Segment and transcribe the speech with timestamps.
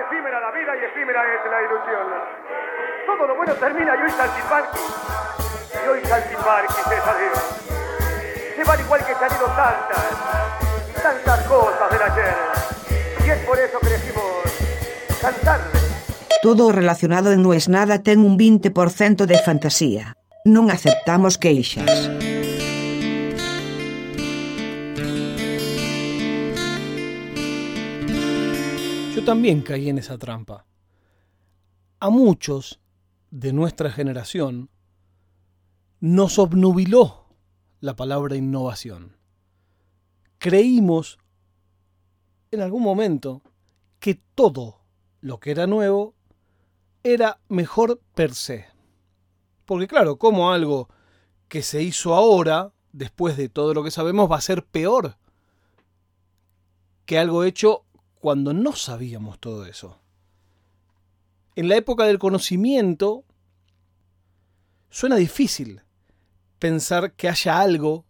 [0.00, 2.06] efímera la vida y efímera es la ilusión.
[3.06, 4.78] Todo lo bueno termina y hoy Saltimbanqui.
[5.84, 7.38] Y hoy Saltimbanqui, César Dios.
[8.56, 12.34] Se van igual que se han ido tantas, tantas cosas del ayer.
[13.24, 14.24] Y es por eso que decimos
[15.20, 15.78] cantarle.
[16.42, 20.14] Todo relacionado en Nues Nada ten un 20% de fantasía.
[20.44, 22.37] Non aceptamos queixas.
[29.28, 30.64] También caí en esa trampa.
[32.00, 32.80] A muchos
[33.30, 34.70] de nuestra generación
[36.00, 37.26] nos obnubiló
[37.80, 39.18] la palabra innovación.
[40.38, 41.18] Creímos
[42.50, 43.42] en algún momento
[43.98, 44.80] que todo
[45.20, 46.14] lo que era nuevo
[47.02, 48.64] era mejor per se.
[49.66, 50.88] Porque claro, como algo
[51.48, 55.18] que se hizo ahora, después de todo lo que sabemos, va a ser peor
[57.04, 57.84] que algo hecho
[58.20, 60.00] cuando no sabíamos todo eso.
[61.56, 63.24] En la época del conocimiento,
[64.90, 65.82] suena difícil
[66.58, 68.04] pensar que haya algo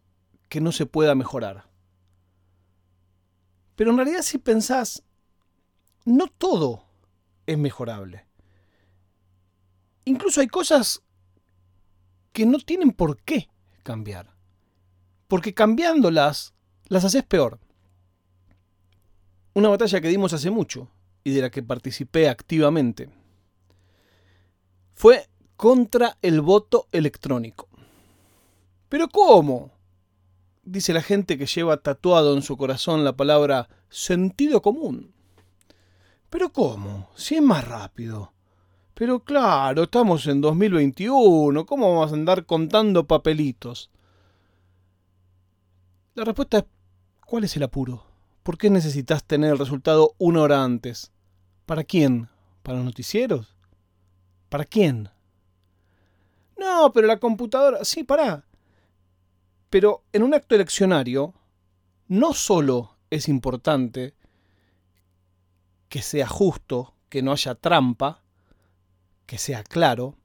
[0.48, 1.68] que no se pueda mejorar.
[3.76, 5.04] Pero en realidad si pensás,
[6.04, 6.84] no todo
[7.46, 8.26] es mejorable.
[10.04, 11.02] Incluso hay cosas
[12.32, 13.48] que no tienen por qué
[13.82, 14.34] cambiar.
[15.26, 16.54] Porque cambiándolas,
[16.86, 17.60] las haces peor.
[19.58, 20.86] Una batalla que dimos hace mucho
[21.24, 23.10] y de la que participé activamente
[24.94, 27.68] fue contra el voto electrónico.
[28.88, 29.72] ¿Pero cómo?
[30.62, 35.12] Dice la gente que lleva tatuado en su corazón la palabra sentido común.
[36.30, 37.10] ¿Pero cómo?
[37.16, 38.32] Si es más rápido.
[38.94, 43.90] Pero claro, estamos en 2021, ¿cómo vamos a andar contando papelitos?
[46.14, 46.64] La respuesta es,
[47.26, 48.07] ¿cuál es el apuro?
[48.48, 51.12] ¿Por qué necesitas tener el resultado una hora antes?
[51.66, 52.30] ¿Para quién?
[52.62, 53.54] ¿Para los noticieros?
[54.48, 55.10] ¿Para quién?
[56.58, 57.84] No, pero la computadora...
[57.84, 58.46] Sí, para.
[59.68, 61.34] Pero en un acto eleccionario,
[62.06, 64.14] no solo es importante
[65.90, 68.22] que sea justo, que no haya trampa,
[69.26, 70.16] que sea claro,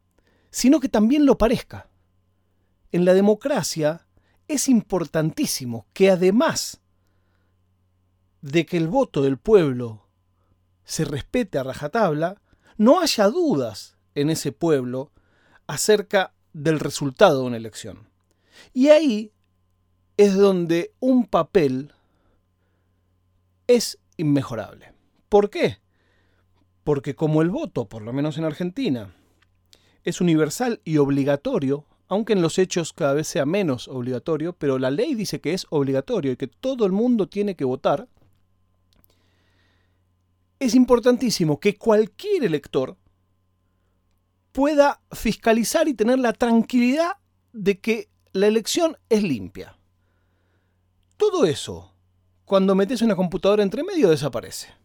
[0.50, 1.90] sino que también lo parezca.
[2.94, 4.08] En la democracia
[4.48, 6.80] es importantísimo que además
[8.44, 10.06] de que el voto del pueblo
[10.84, 12.42] se respete a rajatabla,
[12.78, 15.12] no haya dudas en ese pueblo
[15.66, 18.10] acerca del resultado de una elección.
[18.74, 19.32] Y ahí
[20.18, 21.94] es donde un papel
[23.68, 24.92] es inmejorable.
[25.30, 25.78] ¿Por qué?
[26.84, 29.16] Porque como el voto, por lo menos en Argentina,
[30.04, 34.92] es universal y obligatorio, aunque en los hechos cada vez sea menos obligatorio, pero la
[34.92, 38.10] ley dice que es obligatorio y que todo el mundo tiene que votar,
[40.64, 42.98] es importantísimo que cualquier elector
[44.52, 47.14] pueda fiscalizar y tener la tranquilidad
[47.52, 49.78] de que la elección es limpia.
[51.18, 51.94] Todo eso,
[52.46, 54.84] cuando metes una computadora entre medio, desaparece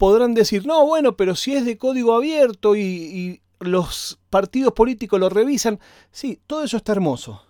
[0.00, 5.28] podrán decir, no, bueno, pero si es de código abierto y, los partidos políticos lo
[5.28, 5.78] revisan,
[6.10, 7.44] sí, todo eso está hermoso.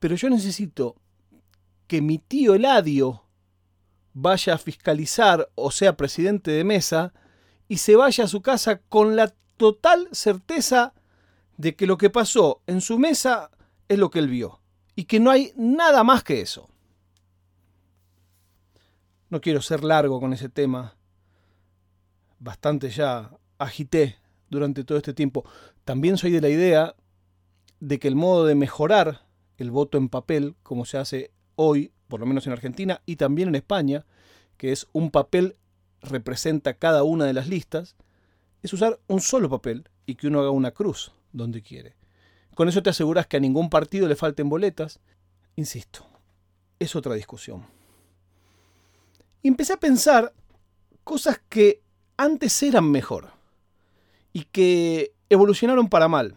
[0.00, 0.96] Pero yo necesito
[1.86, 3.21] que mi tío Eladio
[4.14, 7.12] vaya a fiscalizar o sea presidente de mesa
[7.68, 10.94] y se vaya a su casa con la total certeza
[11.56, 13.50] de que lo que pasó en su mesa
[13.88, 14.60] es lo que él vio
[14.94, 16.68] y que no hay nada más que eso.
[19.30, 20.96] No quiero ser largo con ese tema,
[22.38, 24.18] bastante ya agité
[24.50, 25.44] durante todo este tiempo.
[25.84, 26.94] También soy de la idea
[27.80, 32.20] de que el modo de mejorar el voto en papel, como se hace hoy, por
[32.20, 34.04] lo menos en Argentina y también en España,
[34.58, 35.56] que es un papel
[36.02, 37.96] representa cada una de las listas,
[38.62, 41.96] es usar un solo papel y que uno haga una cruz donde quiere.
[42.54, 45.00] Con eso te aseguras que a ningún partido le falten boletas.
[45.56, 46.06] Insisto,
[46.78, 47.64] es otra discusión.
[49.42, 50.34] Empecé a pensar
[51.04, 51.80] cosas que
[52.18, 53.30] antes eran mejor
[54.34, 56.36] y que evolucionaron para mal.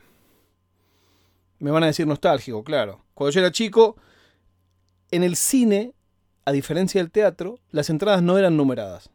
[1.59, 3.03] Me van a decir nostálgico, claro.
[3.13, 3.97] Cuando yo era chico,
[5.11, 5.93] en el cine,
[6.45, 9.09] a diferencia del teatro, las entradas no eran numeradas.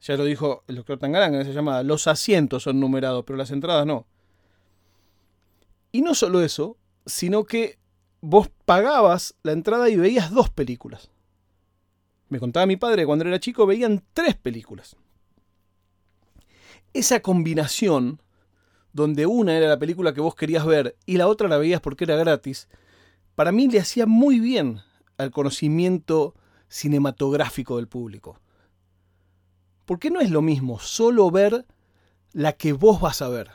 [0.00, 1.82] Ya lo dijo el doctor Tangaranga en esa llamada.
[1.82, 4.06] Los asientos son numerados, pero las entradas no.
[5.92, 6.76] Y no solo eso,
[7.06, 7.78] sino que
[8.20, 11.10] vos pagabas la entrada y veías dos películas.
[12.28, 14.96] Me contaba mi padre cuando era chico veían tres películas
[16.94, 18.22] esa combinación
[18.92, 22.04] donde una era la película que vos querías ver y la otra la veías porque
[22.04, 22.68] era gratis,
[23.34, 24.80] para mí le hacía muy bien
[25.16, 26.34] al conocimiento
[26.68, 28.40] cinematográfico del público.
[29.84, 31.66] Porque no es lo mismo solo ver
[32.32, 33.50] la que vos vas a ver.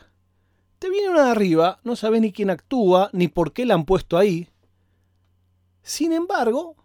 [0.79, 3.85] Te viene una de arriba, no sabes ni quién actúa, ni por qué la han
[3.85, 4.47] puesto ahí.
[5.83, 6.75] Sin embargo,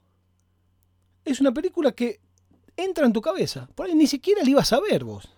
[1.24, 2.20] es una película que
[2.76, 3.68] entra en tu cabeza.
[3.74, 5.28] Por ahí ni siquiera la ibas a ver vos.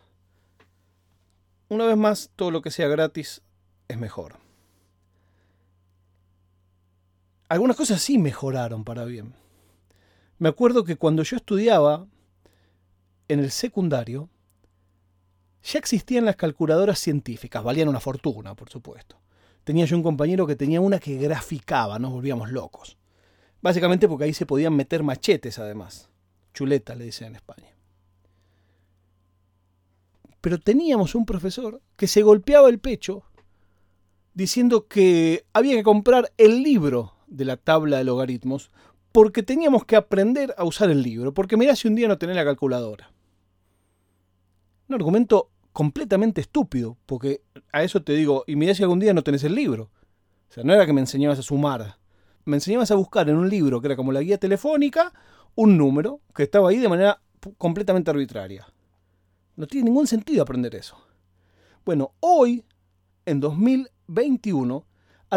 [1.68, 3.42] Una vez más, todo lo que sea gratis
[3.88, 4.45] es mejor.
[7.48, 9.34] Algunas cosas sí mejoraron para bien.
[10.38, 12.06] Me acuerdo que cuando yo estudiaba
[13.28, 14.28] en el secundario,
[15.62, 19.16] ya existían las calculadoras científicas, valían una fortuna, por supuesto.
[19.64, 22.98] Tenía yo un compañero que tenía una que graficaba, nos volvíamos locos.
[23.62, 26.08] Básicamente porque ahí se podían meter machetes además.
[26.54, 27.74] Chuleta le dicen en España.
[30.40, 33.24] Pero teníamos un profesor que se golpeaba el pecho
[34.34, 38.70] diciendo que había que comprar el libro de la tabla de logaritmos
[39.12, 42.36] porque teníamos que aprender a usar el libro, porque mirá si un día no tenés
[42.36, 43.10] la calculadora.
[44.88, 47.42] Un argumento completamente estúpido, porque
[47.72, 49.90] a eso te digo, y mirá si algún día no tenés el libro.
[50.50, 51.98] O sea, no era que me enseñabas a sumar,
[52.44, 55.12] me enseñabas a buscar en un libro que era como la guía telefónica
[55.54, 57.20] un número que estaba ahí de manera
[57.58, 58.66] completamente arbitraria.
[59.56, 60.96] No tiene ningún sentido aprender eso.
[61.84, 62.64] Bueno, hoy,
[63.24, 64.84] en 2021,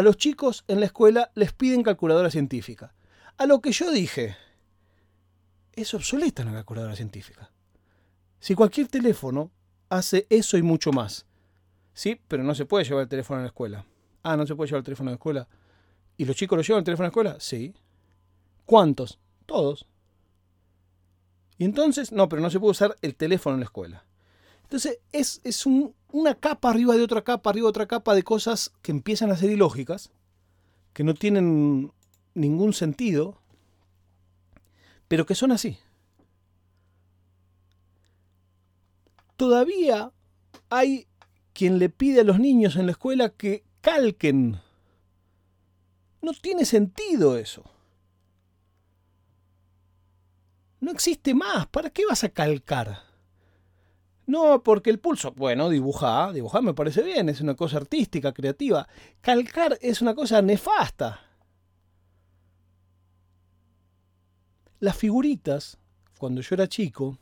[0.00, 2.94] a los chicos en la escuela les piden calculadora científica.
[3.36, 4.34] A lo que yo dije,
[5.74, 7.50] es obsoleta la calculadora científica.
[8.38, 9.50] Si cualquier teléfono
[9.90, 11.26] hace eso y mucho más.
[11.92, 13.84] Sí, pero no se puede llevar el teléfono a la escuela.
[14.22, 15.48] Ah, no se puede llevar el teléfono a la escuela.
[16.16, 17.36] ¿Y los chicos lo llevan el teléfono a la escuela?
[17.38, 17.74] Sí.
[18.64, 19.18] ¿Cuántos?
[19.44, 19.86] Todos.
[21.58, 24.06] Y entonces, no, pero no se puede usar el teléfono en la escuela.
[24.70, 28.72] Entonces es, es una capa arriba de otra capa, arriba de otra capa de cosas
[28.82, 30.12] que empiezan a ser ilógicas,
[30.92, 31.92] que no tienen
[32.34, 33.42] ningún sentido,
[35.08, 35.76] pero que son así.
[39.36, 40.12] Todavía
[40.68, 41.08] hay
[41.52, 44.60] quien le pide a los niños en la escuela que calquen.
[46.22, 47.64] No tiene sentido eso.
[50.78, 51.66] No existe más.
[51.66, 53.09] ¿Para qué vas a calcar?
[54.30, 58.86] No, porque el pulso, bueno, dibujar, dibujar me parece bien, es una cosa artística, creativa.
[59.20, 61.18] Calcar es una cosa nefasta.
[64.78, 65.78] Las figuritas,
[66.16, 67.18] cuando yo era chico,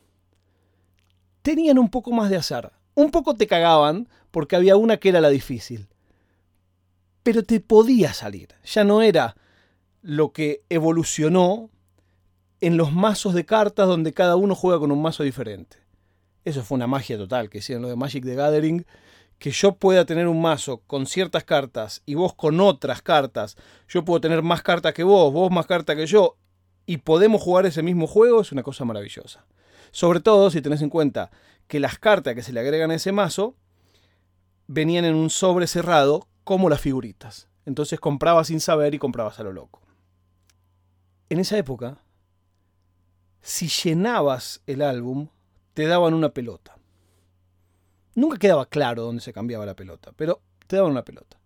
[1.41, 2.73] tenían un poco más de azar.
[2.93, 5.87] Un poco te cagaban porque había una que era la difícil.
[7.23, 8.49] Pero te podía salir.
[8.63, 9.35] Ya no era
[10.03, 11.71] lo que evolucionó
[12.61, 15.78] en los mazos de cartas donde cada uno juega con un mazo diferente.
[16.49, 18.83] Eso fue una magia total que hicieron lo de Magic the Gathering.
[19.37, 23.55] Que yo pueda tener un mazo con ciertas cartas y vos con otras cartas.
[23.87, 26.37] Yo puedo tener más cartas que vos, vos más cartas que yo.
[26.87, 29.45] Y podemos jugar ese mismo juego es una cosa maravillosa.
[29.91, 31.29] Sobre todo si tenés en cuenta
[31.67, 33.55] que las cartas que se le agregan a ese mazo
[34.65, 37.47] venían en un sobre cerrado como las figuritas.
[37.67, 39.83] Entonces comprabas sin saber y comprabas a lo loco.
[41.29, 41.99] En esa época,
[43.39, 45.27] si llenabas el álbum,
[45.79, 46.77] te daban una pelota.
[48.13, 51.39] Nunca quedaba claro dónde se cambiaba la pelota, pero te daban una pelota.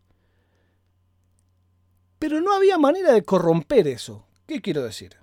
[2.17, 4.25] Pero no había manera de corromper eso.
[4.47, 5.15] ¿Qué quiero decir?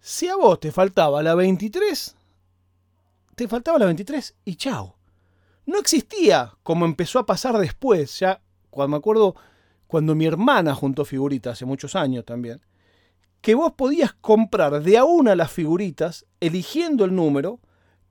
[0.00, 2.16] Si a vos te faltaba la 23,
[3.36, 4.96] te faltaba la 23 y chao.
[5.64, 9.36] No existía como empezó a pasar después, ya cuando me acuerdo
[9.86, 12.60] cuando mi hermana juntó figuritas hace muchos años también,
[13.40, 17.60] que vos podías comprar de a una las figuritas, eligiendo el número,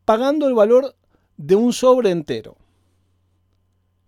[0.10, 0.96] pagando el valor
[1.38, 2.58] de un sobre entero.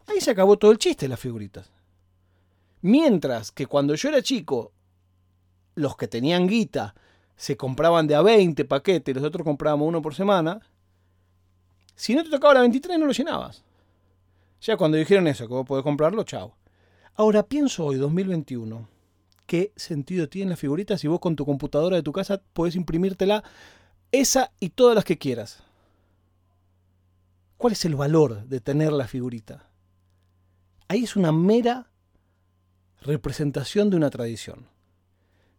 [0.08, 1.70] Ahí se acabó todo el chiste de las figuritas.
[2.82, 4.72] Mientras que cuando yo era chico,
[5.76, 6.96] los que tenían guita
[7.36, 10.60] se compraban de a 20 paquetes, los otros comprábamos uno por semana,
[11.94, 13.64] si no te tocaba la 23 no lo llenabas.
[14.60, 16.56] Ya cuando dijeron eso, que vos podés comprarlo, chao.
[17.14, 18.88] Ahora pienso hoy, 2021,
[19.46, 23.44] ¿qué sentido tienen las figuritas si vos con tu computadora de tu casa podés imprimírtela
[24.12, 25.62] esa y todas las que quieras?
[27.62, 29.70] ¿Cuál es el valor de tener la figurita?
[30.88, 31.92] Ahí es una mera
[33.04, 34.68] representación de una tradición.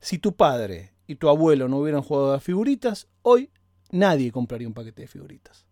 [0.00, 3.52] Si tu padre y tu abuelo no hubieran jugado a figuritas, hoy
[3.92, 5.64] nadie compraría un paquete de figuritas.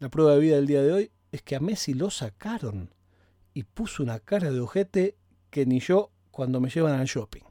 [0.00, 2.92] La prueba de vida del día de hoy es que a Messi lo sacaron
[3.54, 5.16] y puso una cara de ojete
[5.50, 7.44] que ni yo cuando me llevan al shopping.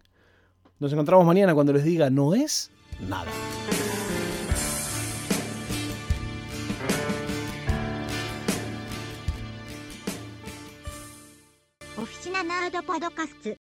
[0.79, 3.31] Nos encontramos mañana cuando les diga no es nada.
[12.45, 13.64] ナード・パドカスツ。